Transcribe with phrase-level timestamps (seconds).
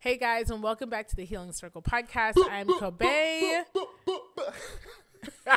[0.00, 2.34] Hey guys, and welcome back to the Healing Circle podcast.
[2.50, 3.62] I'm Kobe,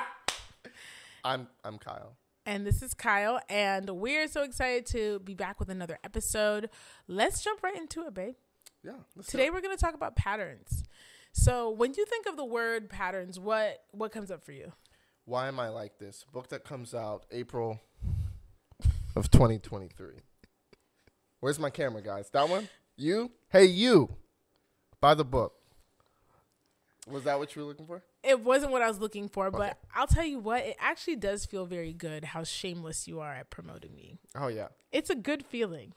[1.24, 2.16] I'm I'm Kyle.
[2.48, 6.70] and this is Kyle, and we're so excited to be back with another episode.
[7.08, 8.34] Let's jump right into it, babe.
[8.84, 8.94] Yeah.
[9.16, 10.84] let's Today we're going to talk about patterns.
[11.34, 14.74] So, when you think of the word patterns, what what comes up for you?
[15.26, 16.26] Why am I like this?
[16.34, 17.80] Book that comes out April
[19.16, 20.16] of 2023.
[21.42, 22.30] Where's my camera, guys?
[22.32, 22.70] That one?
[22.98, 23.32] You?
[23.50, 24.16] Hey, you.
[25.02, 25.54] Buy the book.
[27.08, 28.04] Was that what you were looking for?
[28.24, 31.46] It wasn't what I was looking for, but I'll tell you what, it actually does
[31.46, 34.20] feel very good how shameless you are at promoting me.
[34.36, 34.68] Oh yeah.
[34.92, 35.94] It's a good feeling.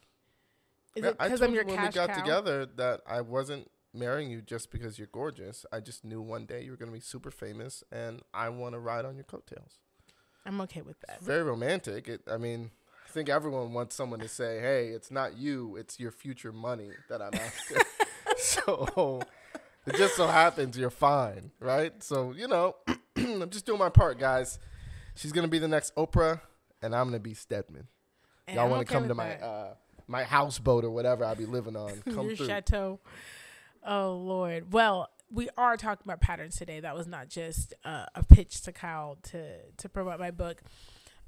[0.96, 2.22] Is Yeah, it I because I'm you when cash we got cow?
[2.22, 5.66] together that I wasn't marrying you just because you're gorgeous.
[5.70, 8.78] I just knew one day you were gonna be super famous, and I want to
[8.78, 9.78] ride on your coattails.
[10.46, 11.22] I'm okay with that.
[11.22, 12.08] Very romantic.
[12.08, 12.70] It, I mean,
[13.06, 16.90] I think everyone wants someone to say, "Hey, it's not you; it's your future money
[17.10, 17.76] that I'm after."
[18.44, 19.20] so
[19.86, 22.02] it just so happens you're fine, right?
[22.02, 22.76] So you know,
[23.16, 24.58] I'm just doing my part, guys.
[25.14, 26.40] She's gonna be the next Oprah,
[26.82, 27.88] and I'm gonna be Stedman.
[28.46, 29.74] And Y'all want to okay come to my uh,
[30.06, 32.02] my houseboat or whatever I'll be living on?
[32.04, 32.46] Come your through.
[32.46, 33.00] chateau.
[33.86, 34.72] Oh Lord.
[34.72, 36.80] Well, we are talking about patterns today.
[36.80, 40.62] That was not just uh, a pitch to Kyle to to promote my book.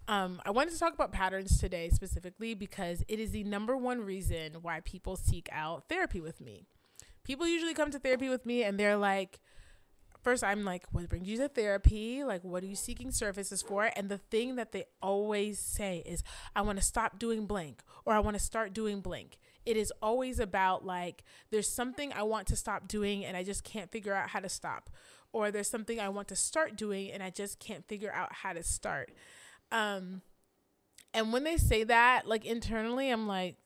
[0.09, 4.01] Um, I wanted to talk about patterns today specifically because it is the number one
[4.03, 6.67] reason why people seek out therapy with me.
[7.27, 9.41] People usually come to therapy with me and they're like,
[10.23, 12.23] first I'm like, what brings you to therapy?
[12.23, 13.91] Like, what are you seeking services for?
[13.97, 16.23] And the thing that they always say is,
[16.55, 19.39] I want to stop doing blank or I want to start doing blank.
[19.65, 23.65] It is always about like, there's something I want to stop doing and I just
[23.65, 24.89] can't figure out how to stop.
[25.33, 28.53] Or there's something I want to start doing and I just can't figure out how
[28.53, 29.13] to start.
[29.73, 30.23] Um,
[31.13, 33.57] and when they say that, like internally, I'm like,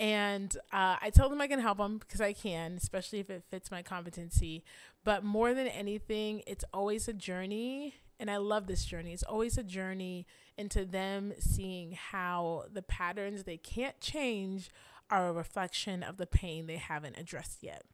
[0.00, 3.44] and uh, I tell them I can help them because I can, especially if it
[3.50, 4.64] fits my competency.
[5.04, 7.96] But more than anything, it's always a journey.
[8.18, 9.12] And I love this journey.
[9.12, 14.70] It's always a journey into them seeing how the patterns they can't change
[15.10, 17.84] are a reflection of the pain they haven't addressed yet.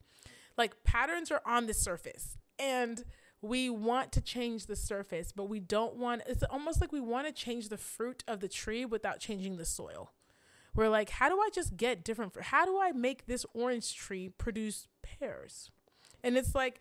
[0.56, 3.04] Like patterns are on the surface and
[3.42, 7.26] we want to change the surface, but we don't want it's almost like we want
[7.26, 10.12] to change the fruit of the tree without changing the soil.
[10.76, 12.46] We're like, how do I just get different fruit?
[12.46, 15.70] How do I make this orange tree produce pears?
[16.22, 16.80] And it's like,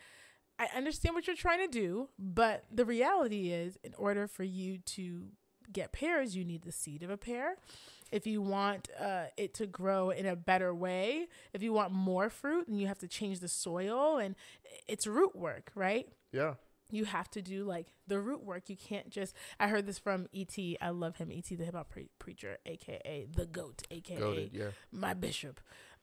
[0.59, 4.77] I understand what you're trying to do, but the reality is, in order for you
[4.79, 5.27] to
[5.71, 7.57] get pears, you need the seed of a pear.
[8.11, 12.29] If you want uh, it to grow in a better way, if you want more
[12.29, 14.35] fruit, then you have to change the soil and
[14.87, 16.07] it's root work, right?
[16.31, 16.53] Yeah.
[16.91, 18.69] You have to do like the root work.
[18.69, 19.35] You can't just.
[19.59, 20.55] I heard this from ET.
[20.81, 21.31] I love him.
[21.31, 24.49] ET, the hip hop pre- preacher, aka the goat, aka Goated.
[24.53, 24.69] Yeah.
[24.91, 25.59] my bishop.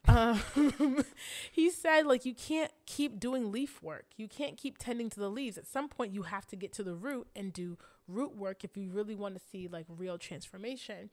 [0.08, 0.40] Um,
[1.52, 4.06] he said like you can't keep doing leaf work.
[4.16, 5.56] You can't keep tending to the leaves.
[5.56, 7.78] At some point, you have to get to the root and do
[8.08, 11.10] root work if you really want to see like real transformation.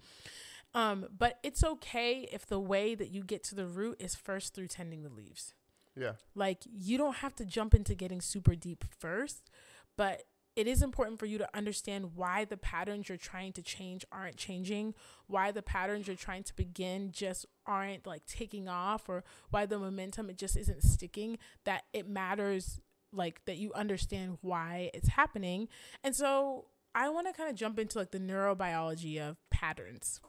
[0.74, 4.54] Um, but it's okay if the way that you get to the root is first
[4.54, 5.54] through tending the leaves.
[5.96, 6.14] Yeah.
[6.36, 9.50] Like you don't have to jump into getting super deep first,
[9.98, 10.24] but
[10.56, 14.36] it is important for you to understand why the patterns you're trying to change aren't
[14.36, 14.94] changing,
[15.28, 19.80] why the patterns you're trying to begin just aren't like taking off or why the
[19.80, 22.80] momentum it just isn't sticking, that it matters
[23.14, 25.68] like that you understand why it's happening.
[26.04, 30.20] And so I want to kind of jump into like the neurobiology of patterns.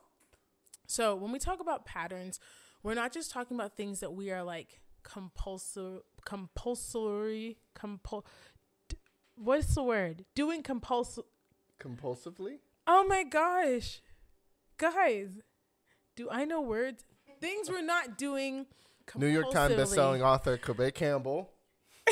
[0.86, 2.38] So when we talk about patterns,
[2.82, 8.24] we're not just talking about things that we are like compulsory compulsory compul
[8.88, 8.96] d-
[9.36, 10.24] what's the word?
[10.34, 11.24] Doing compulsive
[11.82, 12.58] Compulsively.
[12.86, 14.00] oh my gosh.
[14.78, 15.40] Guys
[16.16, 17.04] do i know words?
[17.40, 18.66] Things we're not doing
[19.16, 21.50] New York Times best-selling author Kobe Campbell.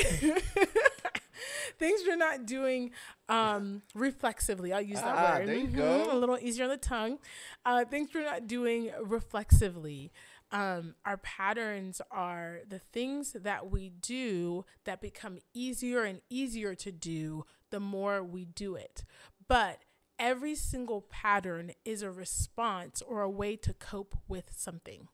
[1.77, 2.91] things we're not doing
[3.29, 4.73] um reflexively.
[4.73, 5.47] I'll use that Ah, word.
[5.47, 6.11] there you Mhm, go.
[6.11, 7.19] a little easier on the tongue.
[7.65, 10.11] Uh things we're not doing reflexively
[10.51, 16.91] um our patterns are the things that we do that become easier and easier to
[16.91, 19.03] do the more we do it.
[19.47, 19.79] But
[20.17, 25.07] every single pattern is a response or a way to cope with something.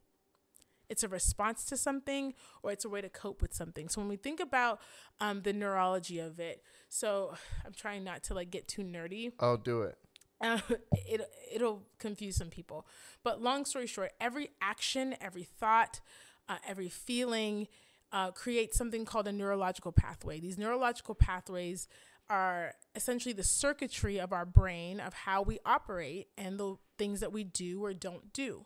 [0.88, 3.90] It's a response to something or it's a way to cope with something.
[3.90, 4.80] So when we think about
[5.20, 7.36] um, the neurology of it so
[7.66, 9.32] i'm trying not to like get too nerdy.
[9.40, 9.98] I'll do it.
[10.42, 10.60] Uh,
[10.94, 11.22] it,
[11.54, 12.86] it'll confuse some people.
[13.24, 16.00] But long story short every action every thought
[16.48, 17.68] uh, every feeling
[18.12, 20.40] uh, creates something called a neurological pathway.
[20.40, 21.88] These neurological pathways
[22.30, 27.32] are essentially the circuitry of our brain of how we operate and the things that
[27.32, 28.66] we do or don't do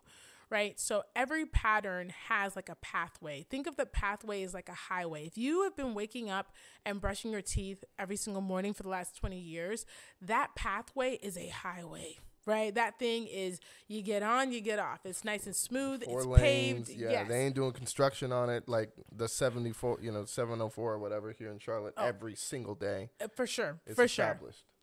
[0.49, 0.79] right?
[0.79, 3.45] So every pattern has like a pathway.
[3.49, 5.25] Think of the pathway as like a highway.
[5.25, 6.51] If you have been waking up
[6.85, 9.85] and brushing your teeth every single morning for the last 20 years,
[10.21, 12.17] that pathway is a highway.
[12.45, 15.01] Right, that thing is you get on, you get off.
[15.05, 16.03] It's nice and smooth.
[16.05, 16.87] Four it's lanes.
[16.87, 16.99] paved.
[16.99, 17.27] Yeah, yes.
[17.27, 21.51] they ain't doing construction on it like the 74, you know, 704 or whatever here
[21.51, 22.05] in Charlotte Oh.
[22.07, 23.11] every single day.
[23.21, 23.79] Uh, for sure.
[23.85, 24.39] It's for sure.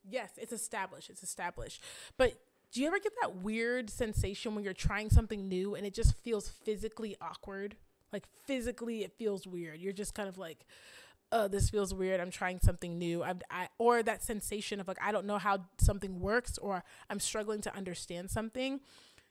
[0.09, 1.11] Yes, it's established.
[1.11, 1.83] It's established.
[2.17, 2.35] But
[2.77, 6.15] do you ever get that weird sensation when you're trying something new and it just
[6.19, 7.75] feels physically awkward?
[8.13, 9.81] Like physically, it feels weird.
[9.81, 10.67] You're just kind of like,
[11.33, 12.21] oh, this feels weird.
[12.21, 15.65] I'm trying something new." I'm, I or that sensation of like I don't know how
[15.79, 18.81] something works or I'm struggling to understand something.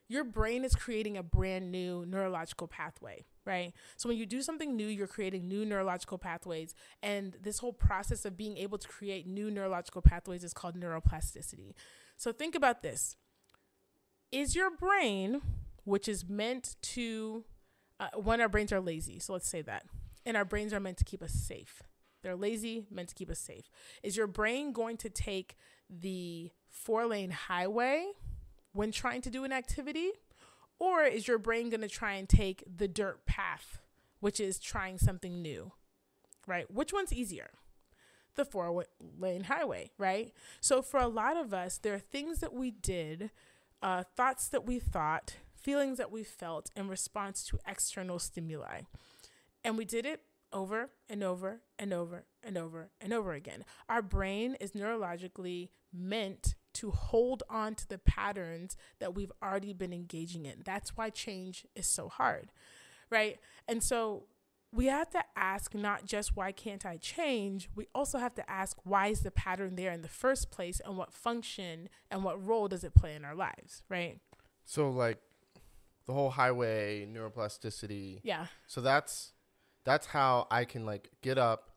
[0.08, 3.74] Your brain is creating a brand new neurological pathway, right?
[3.96, 6.74] So when you do something new, you're creating new neurological pathways.
[7.04, 11.74] And this whole process of being able to create new neurological pathways is called neuroplasticity.
[12.18, 13.18] So think about this
[14.36, 15.42] Is your brain,
[15.86, 17.46] which is meant to,
[18.02, 19.18] uh, one, our brains are lazy.
[19.18, 19.86] So let's say that.
[20.26, 21.84] And our brains are meant to keep us safe.
[22.22, 23.70] They're lazy, meant to keep us safe.
[24.04, 25.56] Is your brain going to take
[25.90, 28.08] the four lane highway
[28.74, 30.12] when trying to do an activity?
[30.80, 33.80] Or is your brain going to try and take the dirt path,
[34.20, 35.72] which is trying something new?
[36.46, 36.70] Right?
[36.70, 37.52] Which one's easier?
[38.36, 38.86] The four
[39.18, 40.34] lane highway, right?
[40.60, 43.32] So for a lot of us, there are things that we did,
[43.81, 48.81] uh, thoughts that we thought, feelings that we felt in response to external stimuli.
[49.63, 50.22] And we did it
[50.54, 53.66] over and over and over and over and over again.
[53.89, 59.94] Our brain is neurologically meant to hold on to the patterns that we've already been
[59.94, 60.62] engaging in.
[60.63, 62.51] That's why change is so hard,
[63.10, 63.38] right?
[63.68, 64.25] And so
[64.75, 68.77] we have to ask not just why can't I change, we also have to ask
[68.83, 72.68] why is the pattern there in the first place and what function and what role
[72.68, 74.19] does it play in our lives, right?
[74.66, 75.19] So like
[76.06, 78.19] the whole highway neuroplasticity.
[78.24, 78.48] Yeah.
[78.68, 79.31] So that's
[79.86, 81.69] that's how I can like get up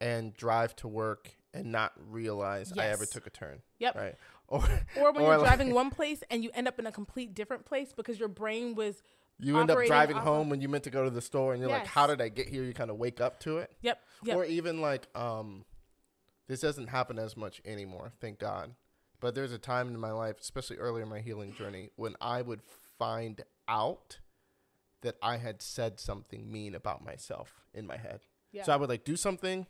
[0.00, 3.62] and drive to work and not realize I ever took a turn.
[3.78, 3.94] Yep.
[3.96, 4.14] Right.
[4.48, 4.60] Or
[4.98, 7.32] Or when Or you're like- driving one place and you end up in a complete
[7.34, 9.02] different place because your brain was
[9.38, 11.70] you end up driving home when you meant to go to the store and you're
[11.70, 12.62] like, How did I get here?
[12.64, 13.72] You kind of wake up to it.
[13.82, 14.36] yep, yep.
[14.36, 15.64] Or even like um
[16.46, 18.74] this doesn't happen as much anymore, thank God.
[19.20, 22.42] But there's a time in my life, especially earlier in my healing journey, when I
[22.42, 22.60] would
[22.98, 24.18] find out
[25.00, 28.20] that I had said something mean about myself in my head.
[28.52, 28.64] yeah.
[28.64, 29.66] So I would like do something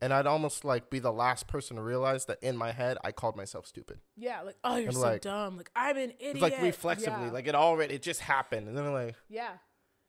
[0.00, 3.12] and I'd almost like be the last person to realize that in my head I
[3.12, 3.98] called myself stupid.
[4.16, 5.56] yeah, like oh you're And so like- dumb.
[5.56, 6.34] Like I'm an idiot.
[6.36, 7.32] It's like reflexively, Yeah.
[7.32, 8.68] like it already it just happened.
[8.68, 9.52] And then I'm like, yeah,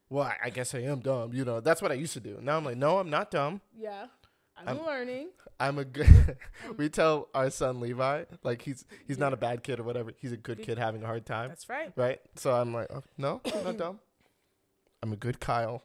[0.09, 1.33] well, I- guess I am dumb.
[1.33, 2.39] You know, that's what I used to do.
[2.41, 3.61] Now I'm like, no, I'm not dumb.
[3.77, 4.07] yeah.
[4.57, 5.29] I'm, I'm- learning.
[5.61, 6.37] I'm a good.
[6.77, 10.11] we tell our son Levi like he's he's not a bad kid or whatever.
[10.17, 11.91] He's a good kid having a hard time, That's right.
[11.95, 12.19] right?
[12.35, 13.99] So I'm like, oh, no, I'm not dumb.
[15.01, 15.81] I'm a good Kyle,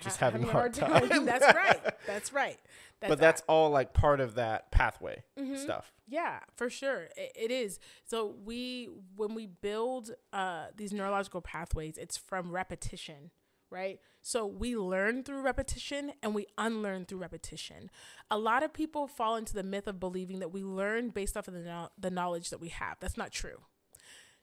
[0.00, 1.24] Just Ha- having a hard time.
[1.26, 1.80] That's right.
[2.06, 2.58] That's right.
[3.00, 5.56] That's but that's all like part of that pathway Mhm.
[5.56, 5.90] stuff.
[6.06, 7.08] Yeah, for sure.
[7.16, 7.78] It, it is.
[8.04, 13.30] So we when we build uh, these neurological pathways, it's from repetition,
[13.70, 13.98] right?
[14.20, 17.90] So we learn through repetition and we unlearn through repetition.
[18.30, 21.48] A lot of people fall into the myth of believing that we learn based off
[21.48, 22.98] of the, know- the knowledge that we have.
[23.00, 23.62] That's not true.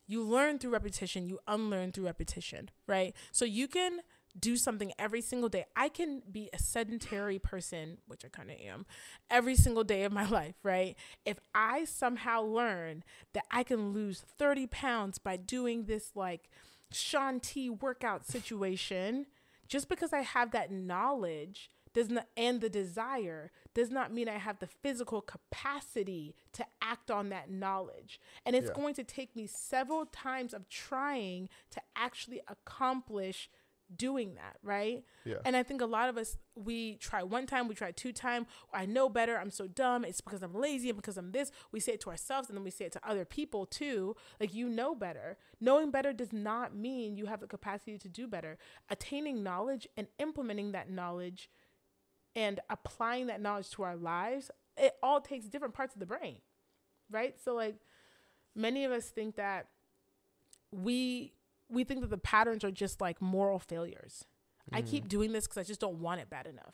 [0.07, 3.13] You learn through repetition, you unlearn through repetition, right?
[3.31, 3.99] So you can
[4.39, 5.65] do something every single day.
[5.75, 8.85] I can be a sedentary person, which I kind of am,
[9.29, 10.95] every single day of my life, right?
[11.25, 13.03] If I somehow learn
[13.33, 16.49] that I can lose 30 pounds by doing this like
[16.91, 19.25] Shaun T workout situation,
[19.67, 24.37] just because I have that knowledge does not and the desire does not mean I
[24.37, 28.19] have the physical capacity to act on that knowledge.
[28.45, 28.75] And it's Yeah.
[28.75, 33.49] going to take me several times of trying to actually accomplish
[33.95, 35.03] doing that, right?
[35.25, 35.37] Yeah.
[35.45, 38.45] And I think a lot of us we try one time, we try two time.
[38.73, 39.37] I know better.
[39.39, 40.03] I'm so dumb.
[40.03, 41.51] It's because I'm lazy and because I'm this.
[41.71, 44.15] We say it to ourselves and then we say it to other people too.
[44.39, 45.37] Like you know better.
[45.59, 48.57] Knowing better does not mean you have the capacity to do better.
[48.89, 51.49] Attaining knowledge and implementing that knowledge
[52.35, 56.37] and applying that knowledge to our lives, it all takes different parts of the brain.
[57.09, 57.35] Right?
[57.43, 57.77] So like
[58.55, 59.67] many of us think that
[60.71, 61.33] we
[61.69, 64.25] we think that the patterns are just like moral failures.
[64.73, 65.09] I keep mm.
[65.09, 66.73] doing this because I just don't want it bad enough.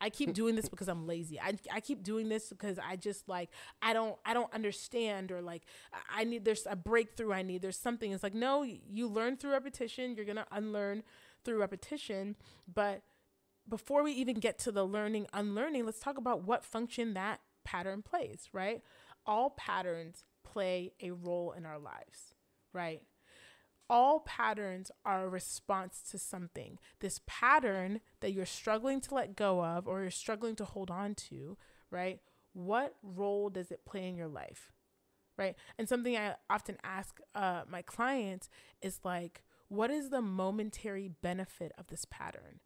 [0.00, 1.40] I keep doing this because I'm lazy.
[1.40, 3.50] I, I keep doing this because I just like
[3.82, 5.62] I don't I don't understand or like
[5.92, 9.36] I- I need there's a breakthrough I need there's something it's like no you learn
[9.36, 11.02] through repetition you're gonna unlearn
[11.44, 12.36] through repetition
[12.72, 13.02] but
[13.68, 18.02] before we even get to the learning unlearning let's talk about what function that pattern
[18.02, 18.82] plays right
[19.26, 22.34] all patterns play a role in our lives
[22.72, 23.02] right
[23.88, 26.78] all patterns are a response to something.
[27.00, 31.14] This pattern that you're struggling to let go of or you're struggling to hold on
[31.14, 31.56] to,
[31.90, 32.20] right?
[32.52, 34.72] What role does it play in your life?
[35.36, 35.56] Right?
[35.78, 38.48] And something I often ask uh, my clients
[38.80, 42.60] is like, what is the momentary benefit of this pattern?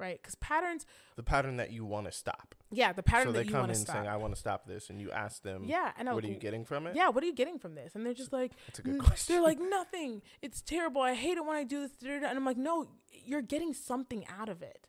[0.00, 0.18] Right?
[0.20, 2.54] Because patterns, The pattern that you want to stop.
[2.72, 3.86] yeah, the pattern so that you want to stop.
[3.86, 5.92] So they come in saying, "I want to stop this," and you ask them, yeah,
[5.98, 7.94] and "What are you getting from it?" Yeah, what are you getting from this?
[7.94, 9.34] And they're just like, That's a good mm, question.
[9.34, 10.22] They're like, nothing.
[10.40, 11.02] It's terrible.
[11.02, 11.92] I hate it when I do this.
[11.92, 14.86] da, da, da." And I'm like, no, you're getting something out of it.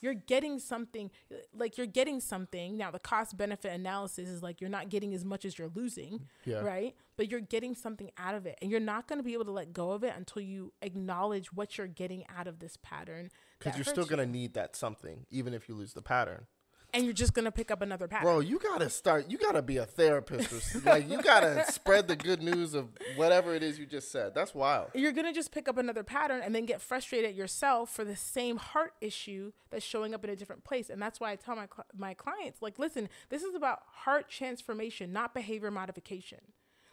[0.00, 1.10] You're getting something,
[1.54, 2.76] like you're getting something.
[2.76, 6.26] Now, the cost benefit analysis is like you're not getting as much as you're losing,
[6.44, 6.58] Yeah.
[6.58, 6.94] right?
[7.16, 8.58] But you're getting something out of it.
[8.60, 11.54] And you're not going to be able to let go of it until you acknowledge
[11.54, 13.30] what you're getting out of this pattern.
[13.64, 16.46] Because you're still hurts gonna need that something, even if you lose the pattern.
[16.92, 18.24] And you're just going to pick up another pattern.
[18.24, 19.28] Bro, you gotta start.
[19.28, 23.52] You gotta be a therapist, or like you gotta spread the good news of whatever
[23.52, 24.32] it is you just said.
[24.32, 24.90] That's wild.
[24.94, 28.14] you're going to just pick up another pattern and then get frustrated yourself for the
[28.14, 31.56] same heart issue that's showing up in a different place and that's why i tell
[31.56, 36.38] my cl- my clients like listen this is about heart transformation not behavior modification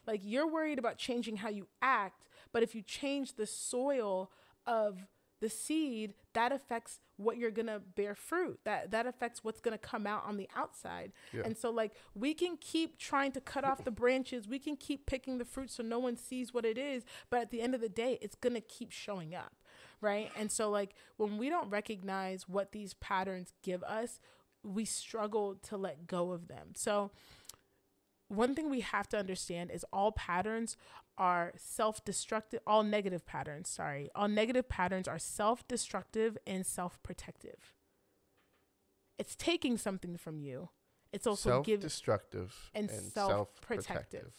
[0.07, 4.31] like you're worried about changing how you act but if you change the soil
[4.65, 5.05] of
[5.41, 10.07] the seed that affects what you're gonna bear fruit that that affects what's gonna come
[10.07, 11.11] out on the outside.
[11.33, 11.41] Yeah.
[11.43, 14.47] and so like we can keep trying to cut off the branches.
[14.47, 17.03] We can keep picking the fruit so no one sees what it is.
[17.29, 19.53] But at the end of the day it's gonna keep showing up
[19.99, 20.31] right?
[20.35, 24.19] And so like when we don't recognize what these patterns give us
[24.63, 26.69] we struggle to let go of them.
[26.75, 27.11] So
[28.27, 30.77] one thing we have to understand is all patterns
[31.29, 37.75] are self-destructive all negative patterns sorry all negative patterns are self-destructive and self-protective
[39.19, 40.69] it's taking something from you
[41.13, 43.85] it's also giving Self-destructive and and, self-protective.
[43.85, 44.33] self-protective.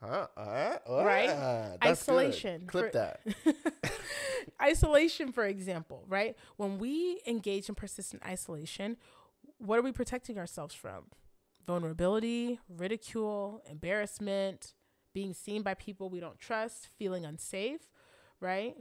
[0.00, 0.26] Huh?
[0.36, 1.30] Uh, Right?
[1.30, 2.12] ah, that's good.
[2.12, 2.66] Isolation.
[2.66, 3.20] Clip For- that.
[4.62, 8.96] isolation for example right when we engage in persistent isolation
[9.58, 11.04] what are we protecting ourselves from
[11.66, 14.72] vulnerability ridicule embarrassment
[15.16, 17.88] being seen by people we don't trust feeling unsafe
[18.38, 18.76] right?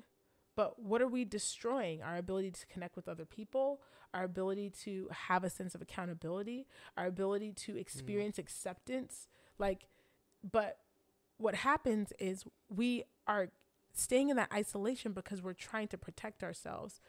[0.58, 2.02] But what are we destroying?
[2.02, 3.80] Our ability to connect with other people
[4.14, 7.80] our ability to have a sense of accountability our ability to mm.
[7.80, 9.30] experience acceptance.
[9.58, 9.88] Like
[10.52, 10.80] but
[11.38, 13.48] what happens is we are
[13.94, 17.00] staying in that isolation because we're trying to protect ourselves.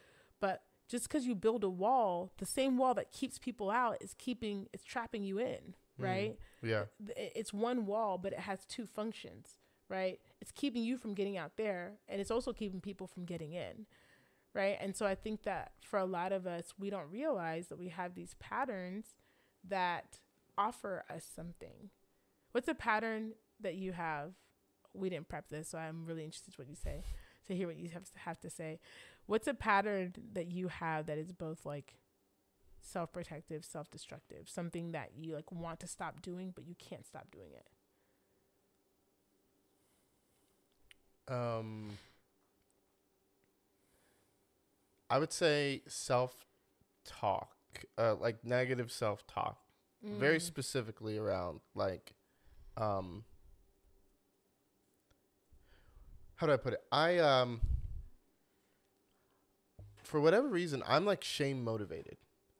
[0.40, 4.14] But just because you build a wall, the same wall that keeps people out is
[4.14, 6.38] keeping, it's trapping you in, right?
[6.64, 6.84] Mm, yeah.
[7.16, 10.18] It's one wall, but it has two functions, right?
[10.40, 13.86] It's keeping you from getting out there, and it's also keeping people from getting in,
[14.54, 14.76] right?
[14.80, 17.88] And so I think that for a lot of us, we don't realize that we
[17.88, 19.16] have these patterns
[19.68, 20.18] that
[20.58, 21.90] offer us something.
[22.52, 24.32] What's a pattern that you have?
[24.94, 27.02] We didn't prep this, so I'm really interested what you say
[27.46, 28.80] to hear what you have to have to say.
[29.26, 31.94] What's a pattern that you have that is both like
[32.86, 37.52] self-protective, self-destructive, something that you like want to stop doing but you can't stop doing
[37.52, 37.66] it?
[41.28, 41.98] Um,
[45.10, 47.50] I would say self-talk,
[47.98, 49.58] uh, like negative self-talk,
[50.10, 50.40] very Mm.
[50.40, 52.14] specifically around like,
[52.76, 53.24] um,
[56.36, 56.82] how do I put it?
[56.92, 57.60] I um,
[60.02, 62.16] for whatever reason, I'm like shame motivated.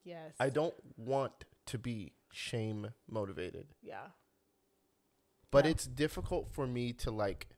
[0.07, 0.33] Yes.
[0.41, 3.67] I don't want to be shame motivated.
[3.83, 4.09] Yeah.
[5.51, 5.73] but Yeah.
[5.73, 7.49] it's difficult for me to like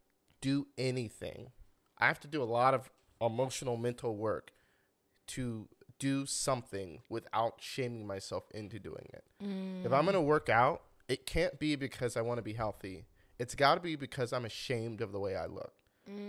[0.41, 1.53] do anything.
[1.99, 2.91] I have to do a lot of
[3.21, 4.53] emotional mental work
[5.29, 9.25] to do something without shaming myself into doing it.
[9.41, 10.07] If I'm mm.
[10.07, 13.07] going to work out, it can't be because I want to be healthy.
[13.39, 15.73] It's got to be because I'm ashamed of the way I look.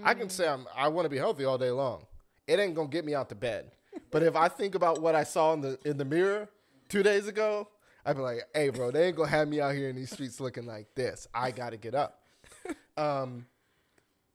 [0.04, 0.32] I can mm.
[0.32, 2.06] say I'm I want to be healthy all day long.
[2.48, 3.72] It ain't going to get me out the bed.
[4.12, 6.50] But if I think about what I saw in the in the mirror
[6.90, 7.68] 2 days ago,
[8.06, 10.40] I'd be like, "Hey, bro, they ain't to have me out here in these streets
[10.40, 11.28] looking like this.
[11.34, 12.22] I got to get up."
[12.98, 13.46] Um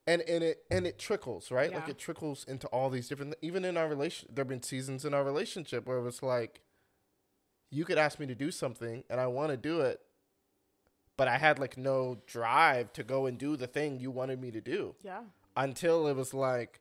[0.07, 1.73] and and it and it trickles, right?
[1.73, 5.13] Like it trickles into all these different even in our relation there've been seasons in
[5.13, 6.61] our relationship where it was like
[7.71, 10.01] you could ask me to do something and I want to do it,
[11.17, 14.51] but I had like no drive to go and do the thing you wanted me
[14.53, 15.23] to do Yeah.
[15.57, 16.81] until it was like,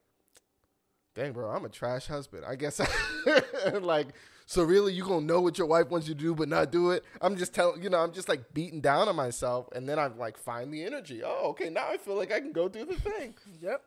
[1.16, 2.44] dang, bro, I'm a trash husband.
[2.46, 2.80] I guess,
[3.82, 4.08] like,
[4.46, 6.92] so really, you gonna know what your wife wants you to do, but not do
[6.92, 7.04] it?
[7.22, 10.18] I'm just telling, you know, I'm just like beating down on myself, and then I'm
[10.18, 11.22] like find the energy.
[11.24, 13.36] Oh, okay, now I feel like I can go do the thing.
[13.62, 13.82] Yep.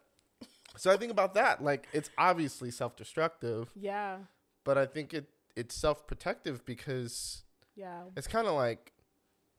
[0.79, 1.63] So I think about that.
[1.65, 4.19] Like, it's obviously self-destructive, Yeah.
[4.65, 8.03] but I think it it's self-protective because Yeah.
[8.17, 8.93] it's kind of like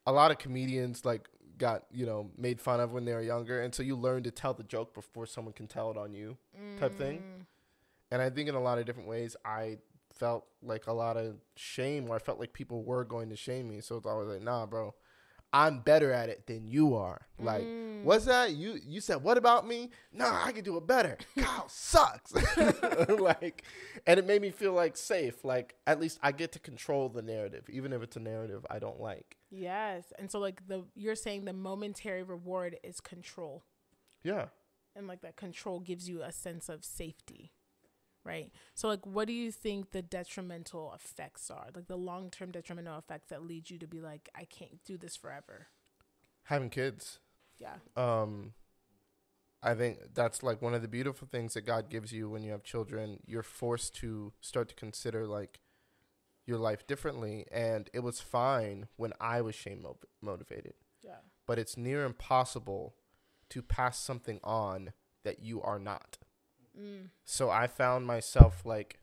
[0.05, 3.61] a lot of comedians like got you know made fun of when they were younger,
[3.61, 6.37] and so you learn to tell the joke before someone can tell it on you,
[6.79, 7.17] type thing.
[7.19, 7.45] Mm.
[8.11, 9.77] And I think in a lot of different ways, I
[10.13, 13.67] felt like a lot of shame, or I felt like people were going to shame
[13.69, 13.81] me.
[13.81, 14.95] So it's always like, nah, bro,
[15.53, 17.27] I'm better at it than you are.
[17.39, 18.03] Like, Mm.
[18.03, 18.53] what's that?
[18.53, 19.91] You you said what about me?
[20.11, 21.17] Nah, I can do it better.
[21.39, 22.33] Kyle sucks.
[23.09, 23.63] like,
[24.05, 25.45] and it made me feel like safe.
[25.45, 28.79] Like at least I get to control the narrative, even if it's a narrative I
[28.79, 29.37] don't like.
[29.49, 30.11] Yes.
[30.19, 33.63] And so like the you're saying the momentary reward is control.
[34.23, 34.47] Yeah.
[34.95, 37.51] And like that control gives you a sense of safety.
[38.27, 38.51] Right?
[38.75, 41.67] So like what do you think the detrimental effects are?
[41.73, 45.15] Like the long-term detrimental effects that lead you to be like I can't do this
[45.15, 45.67] forever.
[46.43, 47.19] Having kids.
[47.57, 47.75] Yeah.
[47.95, 48.53] um
[49.63, 52.51] I think that's like one of the beautiful things that God gives you when you
[52.51, 53.19] have children.
[53.25, 55.59] You're forced to start to consider like
[56.45, 61.17] your life differently and it was fine when I was shame mo- motivated, Yeah.
[61.45, 62.95] but it's near impossible
[63.49, 64.93] to pass something on
[65.23, 66.19] that you are not.
[66.79, 67.09] Mm.
[67.25, 68.99] So I found myself like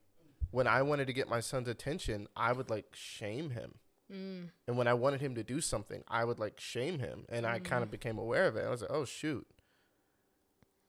[0.50, 3.74] when I wanted to get my son's attention, I would like shame him.
[4.12, 4.50] Mm.
[4.68, 7.24] And when I wanted him to do something, I would like shame him.
[7.28, 8.64] And I kind of became aware of it.
[8.64, 9.46] I was like, oh, shoot.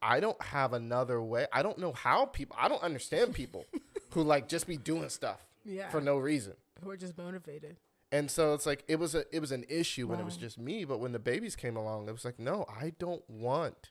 [0.02, 1.48] I don't have another way.
[1.52, 3.66] I don't know how people, I don't understand people
[4.12, 5.90] who like just be doing stuff Yeah.
[5.90, 6.54] for no reason.
[6.84, 7.78] Who are just motivated.
[8.12, 10.60] And so it's like it was a it was an issue when it was just
[10.60, 13.90] me, but when the babies came along, it was like, no, I don't want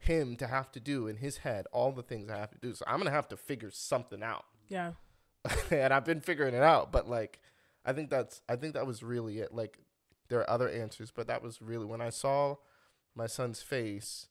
[0.00, 2.74] him to have to do in his head all the things I have to do.
[2.74, 4.44] So I'm gonna have to figure something out.
[4.68, 4.92] Yeah.
[5.70, 6.90] and I've been figuring it out.
[6.90, 7.40] But like,
[7.84, 9.54] I think that's I think that was really it.
[9.54, 9.78] Like,
[10.28, 12.56] there are other answers, but that was really when I saw
[13.14, 14.28] my son's face.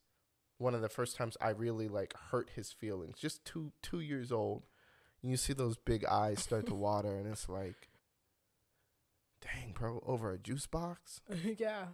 [0.57, 3.17] One of the first times I really like hurt his feelings.
[3.17, 4.63] Just two two years old,
[5.21, 7.89] you see those big eyes start to water, and it's like,
[9.41, 11.21] dang, bro, over a juice box,
[11.57, 11.85] yeah.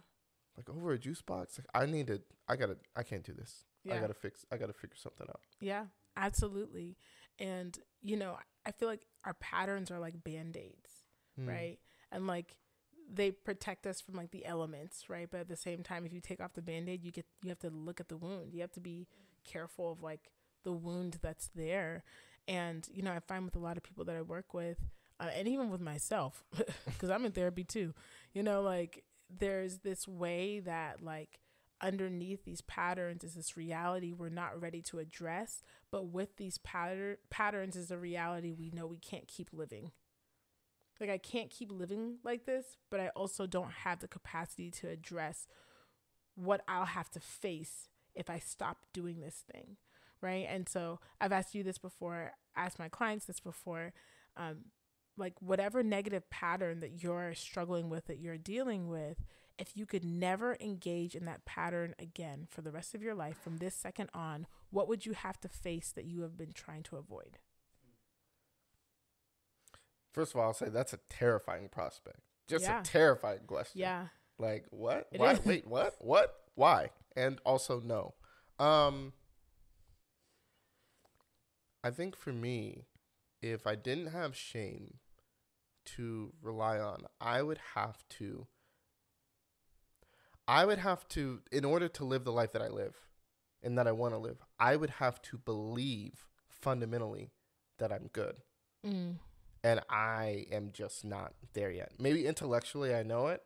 [0.56, 1.58] Like over a juice box.
[1.58, 3.64] Like I need to, I gotta, I can't do this.
[3.90, 5.40] I gotta fix, I gotta figure something out.
[5.60, 5.84] Yeah,
[6.16, 6.96] absolutely.
[7.38, 8.36] And, you know,
[8.66, 10.90] I feel like our patterns are like band aids,
[11.38, 11.48] Hmm.
[11.48, 11.78] right?
[12.10, 12.56] And like
[13.08, 15.28] they protect us from like the elements, right?
[15.30, 17.50] But at the same time, if you take off the band aid, you get, you
[17.50, 18.52] have to look at the wound.
[18.54, 19.06] You have to be
[19.44, 20.30] careful of like
[20.64, 22.02] the wound that's there.
[22.48, 24.78] And, you know, I find with a lot of people that I work with,
[25.20, 26.42] uh, and even with myself,
[26.86, 27.94] because I'm in therapy too,
[28.32, 31.40] you know, like there's this way that like
[31.82, 37.18] underneath these patterns is this reality we're not ready to address but with these patter-
[37.28, 39.90] patterns is a reality we know we can't keep living.
[40.98, 44.88] Like i can't keep living like this but i also don't have the capacity to
[44.88, 45.46] address
[46.34, 49.76] what i'll have to face if i stop doing this thing
[50.22, 50.46] right?
[50.48, 53.92] And so i've asked you this before asked my clients this before
[54.38, 54.66] um,
[55.16, 59.24] like whatever negative pattern that you're struggling with that you're dealing with
[59.58, 63.38] if you could never engage in that pattern again for the rest of your life
[63.42, 66.82] from this second on, what would you have to face that you have been trying
[66.82, 67.38] to avoid?
[70.12, 72.20] First of all, I'll say that's a terrifying prospect.
[72.46, 72.80] Just Yeah.
[72.80, 73.80] a terrifying question.
[73.80, 74.08] Yeah.
[74.38, 75.08] Like what?
[75.12, 75.32] It Why?
[75.32, 75.44] is.
[75.44, 75.96] Wait, what?
[76.00, 76.34] What?
[76.54, 76.90] Why?
[77.16, 78.14] And also no.
[78.58, 79.12] Um
[81.82, 82.84] I think for me,
[83.40, 84.98] if I didn't have shame
[85.96, 88.46] to rely on, I would have to
[90.48, 92.94] I would have to in order to live the life that I live
[93.62, 97.30] and that I want to live, I would have to believe fundamentally
[97.78, 98.36] that I'm good
[98.84, 99.16] Mm.
[99.64, 101.92] and I am just not there yet.
[101.98, 103.42] Maybe intellectually I know it,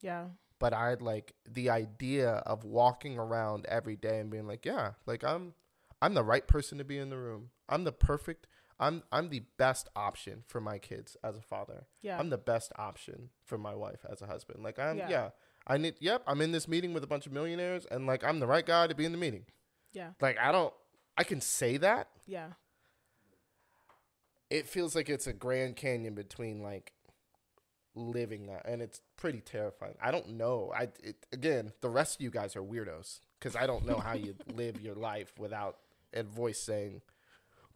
[0.00, 0.28] Yeah.
[0.60, 5.24] but I'd like the idea of walking around every day and being like, yeah, like
[5.24, 5.54] I'm
[6.00, 7.50] I'm the right person to be in the room.
[7.68, 8.46] I'm the perfect
[8.80, 11.86] I'm I'm the best option for my kids as a father.
[12.02, 12.18] Yeah.
[12.18, 14.62] I'm the best option for my wife as a husband.
[14.62, 15.08] Like I'm Yeah.
[15.10, 15.28] yeah.
[15.66, 18.40] I need yep, I'm in this meeting with a bunch of millionaires and like I'm
[18.40, 19.46] the right guy to be in the meeting.
[19.92, 20.10] yeah.
[20.20, 20.72] Like I don't
[21.16, 22.08] I can say that.
[22.26, 22.52] Yeah.
[24.50, 26.92] It feels like it's a grand canyon between like
[27.94, 29.94] living that and it's pretty terrifying.
[30.00, 30.72] I don't know.
[30.74, 34.14] I it, again, the rest of you guys are weirdos cuz I don't know how
[34.14, 35.78] you live your life without
[36.14, 37.02] a voice saying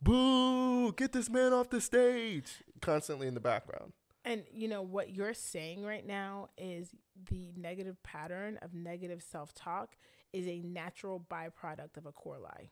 [0.02, 3.92] boo, get this man off the stage constantly in the background.
[4.24, 6.90] And you know what you're saying right now is
[7.30, 9.96] the negative pattern of negative self-talk
[10.32, 12.70] is a natural byproduct of a core lie.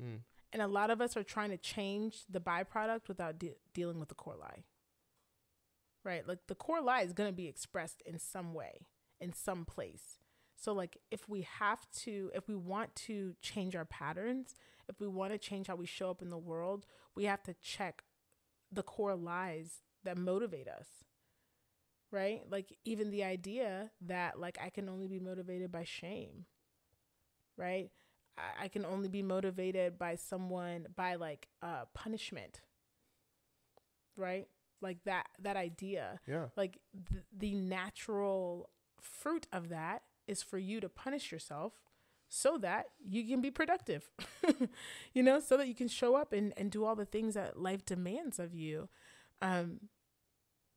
[0.00, 0.16] Hmm.
[0.52, 4.08] And a lot of us are trying to change the byproduct without de- dealing with
[4.08, 4.64] the core lie.
[6.04, 6.26] Right?
[6.26, 8.86] Like the core lie is going to be expressed in some way,
[9.20, 10.18] in some place.
[10.56, 14.54] So, like, if we have to, if we want to change our patterns,
[14.88, 17.54] if we want to change how we show up in the world, we have to
[17.54, 18.02] check
[18.72, 21.04] the core lies that motivate us.
[22.10, 22.42] right?
[22.50, 26.46] Like even the idea that like I can only be motivated by shame,
[27.56, 27.90] right?
[28.36, 32.60] I, I can only be motivated by someone by like uh punishment,
[34.16, 34.46] right?
[34.80, 36.46] Like that that idea, Yeah.
[36.56, 36.78] like
[37.10, 41.72] th- the natural fruit of that is for you to punish yourself
[42.34, 44.08] so that you can be productive
[45.12, 47.60] you know so that you can show up and, and do all the things that
[47.60, 48.88] life demands of you.
[49.42, 49.80] Um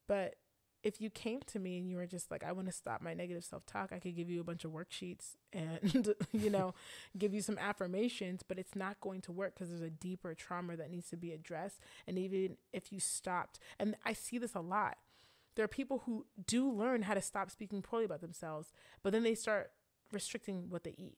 [0.08, 0.36] but
[0.84, 3.14] if you came to me and you were just like i want to stop my
[3.14, 6.76] negative self-talk i could give you a bunch of worksheets and you know
[7.18, 10.76] give you some affirmations but it's not going to work because there's a deeper trauma
[10.76, 11.80] that needs to be addressed.
[12.06, 14.98] And even if you stopped and i see this a lot
[15.56, 19.24] there are people who do learn how to stop speaking poorly about themselves, but then
[19.24, 19.72] they start
[20.12, 21.18] restricting what they eat,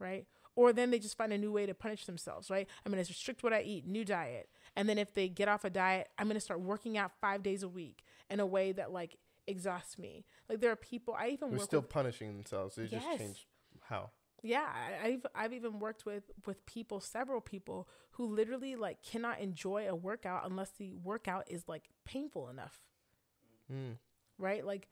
[0.00, 0.26] right?
[0.56, 2.68] Or then they just find a new way to punish themselves, right?
[2.84, 4.48] I'm to restrict what I eat, new diet.
[4.76, 7.62] And then if they get off a diet, I'm to start working out five days
[7.62, 10.24] a week in a way that like exhausts me.
[10.48, 12.74] Like there are people I even They're work still with, punishing themselves.
[12.74, 13.18] They just Yes.
[13.18, 13.46] change
[13.82, 14.10] how.
[14.42, 14.66] yeah,
[15.02, 19.88] I, I've I've even worked with with people, several people who literally like cannot enjoy
[19.88, 22.80] a workout unless the workout is like painful enough.
[23.72, 23.98] Mm.
[24.38, 24.64] right?
[24.66, 24.88] Like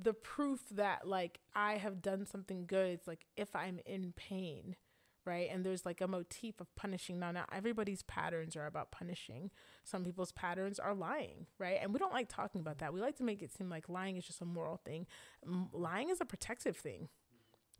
[0.00, 4.76] the proof that like I have done something good, it's like if I'm in pain,
[5.24, 5.48] right?
[5.50, 7.18] And there's like a motif of punishing.
[7.18, 9.50] Now, not everybody's patterns are about punishing.
[9.84, 11.78] Some people's patterns are lying, right?
[11.80, 12.92] And we don't like talking about that.
[12.92, 15.06] We like to make it seem like lying is just a moral thing.
[15.72, 17.08] Lying is a protective thing.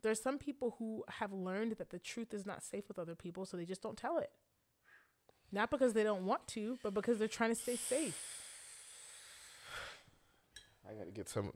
[0.01, 3.45] There's some people who have learned that the truth is not safe with other people,
[3.45, 4.31] so they just don't tell it.
[5.51, 8.34] Not because they don't want to, but because they're trying to stay safe.
[10.87, 11.51] I gotta get some.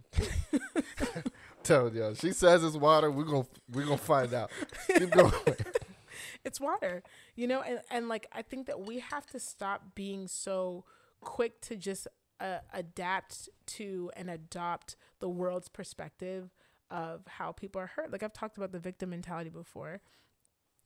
[1.64, 3.12] Tell y'all, she says it's water.
[3.12, 4.52] We're gonna we're gonna find out.
[4.88, 5.34] Keep going.
[6.44, 7.04] it's water
[7.36, 10.86] you know and, and like i think that we have to stop being so
[11.22, 12.08] quick to just
[12.40, 16.50] uh, adapt to and adopt the world's perspective
[16.90, 20.00] of how people are hurt like i've talked about the victim mentality before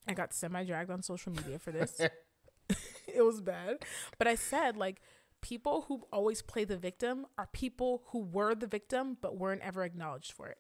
[0.08, 2.00] i got semi dragged on social media for this
[3.08, 3.78] it was bad
[4.18, 5.02] but i said like
[5.44, 9.84] people who always play the victim are people who were the victim but weren't ever
[9.84, 10.58] acknowledged for it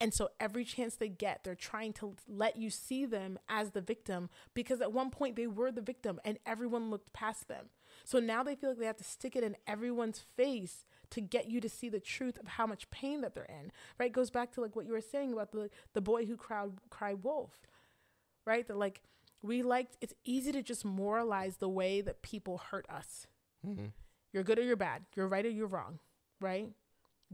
[0.00, 3.80] and so every chance they get, they're trying to let you see them as the
[3.80, 7.70] victim because at one point they were the victim and everyone looked past them.
[8.04, 11.50] So now they feel like they have to stick it in everyone's face to get
[11.50, 13.72] you to see the truth of how much pain that they're in.
[13.98, 14.12] Right?
[14.12, 17.24] Goes back to like what you were saying about the the boy who cried cried
[17.24, 17.60] wolf.
[18.46, 18.68] Right?
[18.68, 19.02] That like
[19.42, 23.26] we like it's easy to just moralize the way that people hurt us.
[23.64, 23.92] Mhm.
[24.32, 25.06] You're good or you're bad.
[25.14, 26.00] You're right or you're wrong.
[26.40, 26.72] Right?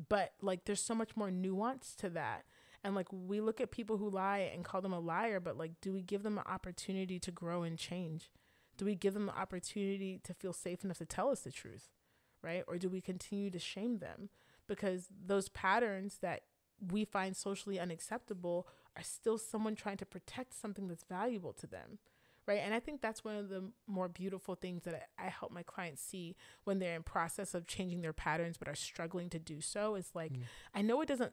[0.08, 2.44] But like there's so much more nuance to that.
[2.82, 5.80] And like we look at people who lie and call them a liar, but like
[5.80, 8.30] do we give them an opportunity to grow and change?
[8.76, 11.90] Do we give them the opportunity to feel safe enough to tell us the truth?
[12.42, 12.64] Right?
[12.66, 14.28] Or do we continue to shame them?
[14.66, 16.42] Because those patterns that
[16.90, 21.98] we find socially unacceptable are still someone trying to protect something that's valuable to them.
[22.46, 22.61] Right.
[22.62, 25.62] And I think that's one of the more beautiful things that I, I help my
[25.62, 29.62] clients see when they're in process of changing their patterns but are struggling to do
[29.62, 30.42] so is like, Mm.
[30.74, 31.33] I know it doesn't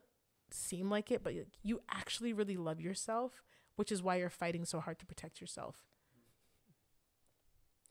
[0.51, 3.43] seem like it, but like, you actually really love yourself,
[3.75, 5.83] which is why you're fighting so hard to protect yourself.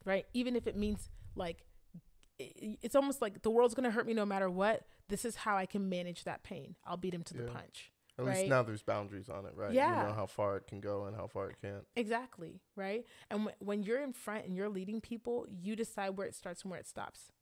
[0.04, 0.24] Right?
[0.32, 1.64] Even if it means like
[2.38, 4.86] it's almost like the world's going to hurt me no matter what.
[5.08, 6.74] This is how I can manage that pain.
[6.86, 7.50] I'll beat him to the Yeah.
[7.52, 7.92] punch.
[8.20, 9.72] At least now there's boundaries on it, right?
[9.72, 10.02] Yeah.
[10.02, 11.84] You know how far it can go and how far it can't.
[11.96, 13.04] Exactly, right?
[13.30, 16.62] And wh- when you're in front and you're leading people, you decide where it starts
[16.62, 17.32] and where it stops.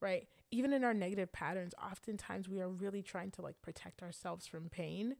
[0.00, 0.28] Right?
[0.50, 4.68] Even in our negative patterns, oftentimes we are really trying to like protect ourselves from
[4.68, 5.16] pain.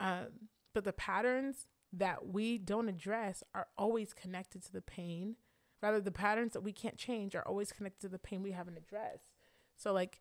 [0.00, 5.36] Um, but the patterns that we don't address are always connected to the pain.
[5.82, 8.78] Rather, the patterns that we can't change are always connected to the pain we haven't
[8.78, 9.32] addressed.
[9.76, 10.20] So, like,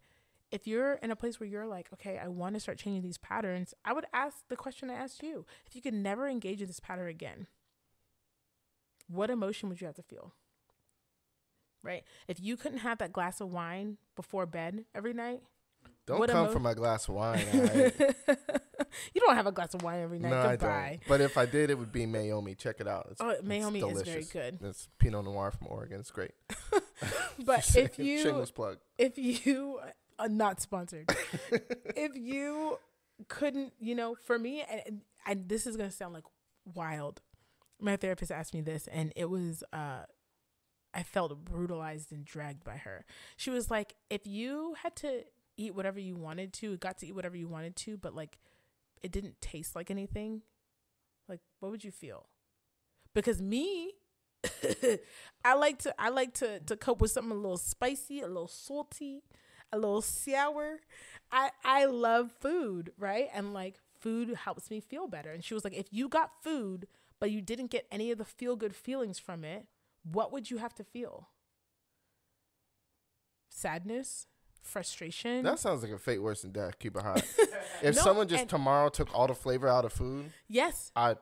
[0.51, 3.17] if you're in a place where you're like, okay, I want to start changing these
[3.17, 5.45] patterns, I would ask the question I asked you.
[5.65, 7.47] If you could never engage in this pattern again,
[9.07, 10.33] what emotion would you have to feel?
[11.83, 12.03] Right?
[12.27, 15.41] If you couldn't have that glass of wine before bed every night,
[16.05, 17.43] Don't What come emo- for my glass of wine.
[17.53, 17.93] right?
[19.13, 20.29] you don't have a glass of wine every night.
[20.29, 20.99] no, I don't.
[21.07, 22.57] But if I did, it would be Meiomi.
[22.57, 23.07] Check it out.
[23.11, 24.59] It's, Oh, it's Meiomi is very good.
[24.61, 25.99] It's Pinot Noir from Oregon.
[25.99, 26.31] It's great.
[27.45, 28.77] But if you shameless plug.
[28.99, 29.79] if you
[30.21, 31.09] uh, not sponsored.
[31.95, 32.79] If you
[33.27, 36.23] couldn't you know for me and, and, this is gonna sound like
[36.73, 37.21] wild.
[37.79, 40.05] My therapist asked me this and it was uh
[40.93, 43.05] i felt brutalized and dragged by her.
[43.37, 45.23] She was like if you had to
[45.57, 48.39] eat whatever you wanted to got to eat whatever you wanted to but like
[49.03, 50.41] it didn't taste like anything
[51.27, 52.27] like what would you feel?
[53.13, 53.93] Because me
[55.45, 58.47] I like to I like to to cope with something a little spicy, a little
[58.47, 59.23] salty.
[59.71, 60.79] A little sour.
[61.31, 63.29] I I love food, right?
[63.33, 65.31] And like food helps me feel better.
[65.31, 66.87] And she was like, if you got food,
[67.19, 69.65] but you didn't get any of the feel good feelings from it,
[70.03, 71.29] what would you have to feel?
[73.49, 74.27] Sadness,
[74.61, 75.43] frustration.
[75.43, 76.79] That sounds like a fate worse than death.
[76.79, 77.23] Keep it hot.
[77.83, 80.91] if No, someone just tomorrow took all the flavor out of food, yes.
[80.95, 81.15] I,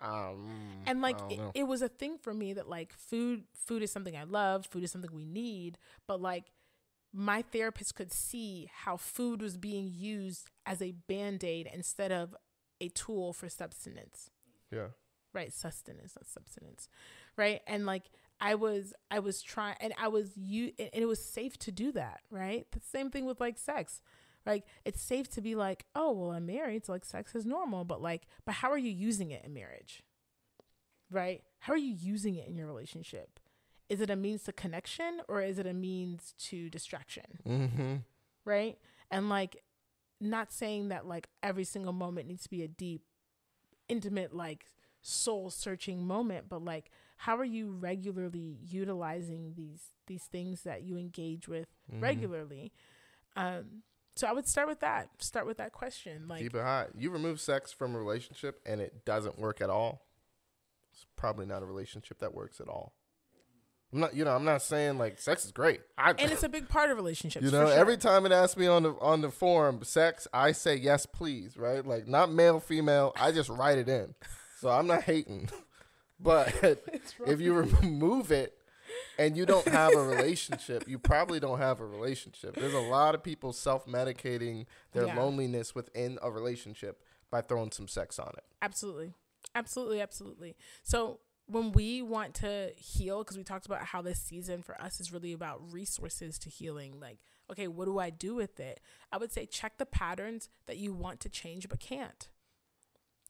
[0.00, 3.90] um, and like it, it was a thing for me that like food food is
[3.90, 6.52] something i love food is something we need but like
[7.12, 12.34] my therapist could see how food was being used as a band-aid instead of
[12.80, 14.30] a tool for substance
[14.70, 14.88] yeah,
[15.32, 16.88] right sustenance not substance
[17.36, 17.60] right?
[17.66, 18.04] And like
[18.38, 21.92] i was i was trying and i was you and it was safe to do
[21.92, 22.66] that right?
[22.72, 24.00] The same thing with like sex.
[24.44, 27.84] Like it's safe to be like oh well i'm married so like sex is normal
[27.84, 30.02] but like but how are you using it in marriage?
[31.10, 31.42] Right?
[31.60, 33.35] How are you using it in your relationship
[33.88, 37.94] is it a means to connection or is it a means to distraction mm-hmm.
[38.44, 38.78] right?
[39.10, 39.62] And like
[40.20, 43.02] not saying that like every single moment needs to be a deep,
[43.88, 44.66] intimate, like
[45.02, 50.96] soul searching moment, but like how are you regularly utilizing these these things that you
[50.96, 52.02] engage with Mhm.
[52.02, 52.72] regularly?
[53.36, 53.82] Um
[54.16, 55.10] so I would start with that.
[55.22, 56.26] Start with that question.
[56.26, 56.88] Like Keep it hot.
[56.96, 60.06] You remove sex from a relationship and it doesn't work at all.
[60.92, 62.94] It's probably not a relationship that works at all.
[63.92, 65.80] I'm not, you know, I'm not saying like sex is great.
[65.96, 67.44] I, and it's a big part of relationships.
[67.44, 67.74] you know, sure.
[67.78, 71.56] every time it asks me on the on the forum sex, I say yes, please.
[71.56, 71.86] Right?
[71.86, 73.12] Like not male, female.
[73.16, 74.14] I just write it in.
[74.60, 75.50] So I'm not hating,
[76.20, 76.52] but
[77.26, 78.54] if you remove it
[79.18, 82.56] and you don't have a relationship, you probably don't have a relationship.
[82.56, 85.16] There's a lot of people self medicating their Yeah.
[85.16, 88.44] loneliness within a relationship by throwing some sex on it.
[88.62, 89.12] Absolutely.
[89.54, 90.56] Absolutely, absolutely.
[90.82, 95.00] So when we want to heal, because we talked about how this season for us
[95.00, 97.18] is really about resources to healing, like,
[97.50, 98.80] okay, what do I do with it?
[99.12, 102.28] I would say check the patterns that you want to change but can't.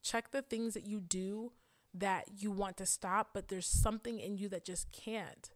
[0.03, 1.53] Check the things that you do
[1.93, 5.51] that you want to stop, but there's something in you that just can't.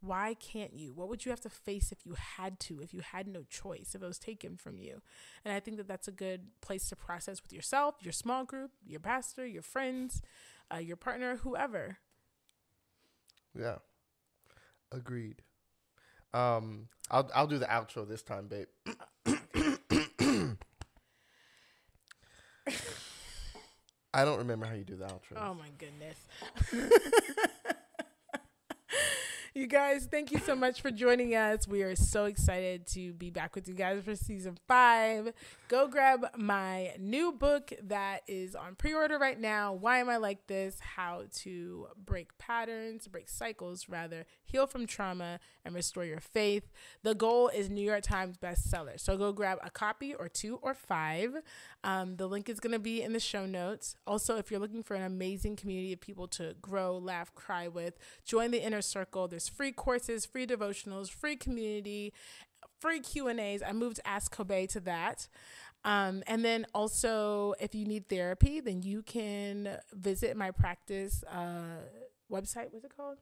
[0.00, 0.92] Why can't you?
[0.92, 3.94] What would you have to face if you had to, if you had no choice,
[3.94, 5.00] if it was taken from you?
[5.44, 8.72] And I think that that's a good place to process with yourself, your small group,
[8.84, 10.20] your pastor, your friends,
[10.72, 11.98] uh, your partner, whoever.
[13.58, 13.76] Yeah.
[14.90, 15.42] Agreed.
[16.34, 18.68] Um, I'll I'll do the outro this time, babe.
[24.14, 25.36] I don't remember how you do the outro.
[25.36, 26.18] Oh my goodness.
[29.54, 31.68] you guys, thank you so much for joining us.
[31.68, 35.34] We are so excited to be back with you guys for season five.
[35.68, 39.74] Go grab my new book that is on pre order right now.
[39.74, 40.80] Why Am I Like This?
[40.80, 46.70] How to Break Patterns, Break Cycles, rather, heal from trauma, and restore your faith.
[47.02, 48.98] The goal is New York Times bestseller.
[48.98, 51.42] So go grab a copy or two or five.
[51.84, 53.96] Um, the link is going to be in the show notes.
[54.06, 57.98] Also, if you're looking for an amazing community of people to grow, laugh, cry with,
[58.24, 59.28] join the inner circle.
[59.28, 62.12] There's free courses, free devotionals, free community,
[62.80, 63.62] free Q and A's.
[63.62, 65.28] I moved Ask Kobe to that.
[65.84, 71.80] Um, and then also, if you need therapy, then you can visit my practice uh,
[72.30, 72.68] website.
[72.70, 73.18] What's it called?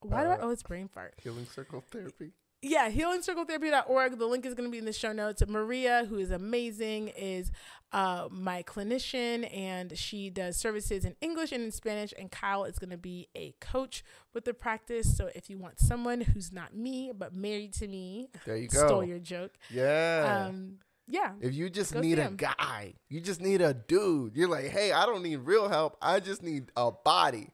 [0.00, 0.32] Why do I?
[0.34, 1.14] Uh, Oh, it's brain fart.
[1.22, 2.32] Healing Circle Therapy.
[2.64, 4.18] Yeah, healingcircletherapy.org.
[4.18, 5.42] The link is going to be in the show notes.
[5.48, 7.50] Maria, who is amazing, is
[7.92, 12.14] uh, my clinician and she does services in English and in Spanish.
[12.16, 15.16] And Kyle is going to be a coach with the practice.
[15.16, 18.88] So if you want someone who's not me, but married to me, There you stole
[18.88, 19.00] go.
[19.00, 19.50] your joke.
[19.68, 20.46] Yeah.
[20.48, 21.32] Um, yeah.
[21.40, 22.36] if you just need a him.
[22.36, 24.36] guy, you just need a dude.
[24.36, 25.96] You're like, hey, I don't need real help.
[26.00, 27.48] I just need a body.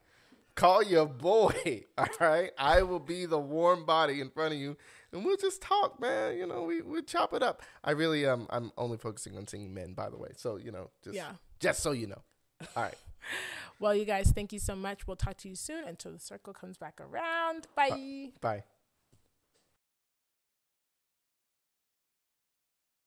[0.55, 1.85] Call your boy.
[1.99, 2.51] All right.
[2.59, 4.77] I will be the warm body in front of you.
[5.12, 6.37] And we'll just talk, man.
[6.37, 7.62] You know, we we chop it up.
[7.83, 10.31] I really um I'm only focusing on seeing men, by the way.
[10.37, 11.33] So, you know, just Yeah.
[11.61, 12.23] just so you know.
[12.77, 12.94] All right.
[13.81, 15.07] Well, you guys, thank you so much.
[15.07, 17.68] We'll talk to you soon until the circle comes back around.
[17.77, 18.33] Bye.
[18.40, 18.64] Bye.